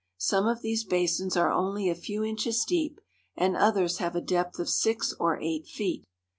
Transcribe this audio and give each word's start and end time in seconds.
Some 0.17 0.47
of 0.47 0.63
these 0.63 0.83
basins 0.83 1.37
are 1.37 1.51
only 1.51 1.87
a 1.87 1.93
few 1.93 2.23
inches 2.23 2.65
deep, 2.67 2.99
and 3.37 3.55
others 3.55 3.99
have 3.99 4.15
a 4.15 4.19
depth 4.19 4.57
of 4.57 4.67
six 4.67 5.13
or 5.19 5.39
eight 5.39 5.67
feet. 5.67 6.05